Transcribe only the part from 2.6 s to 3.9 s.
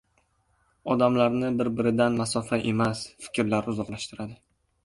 emas, fikrlar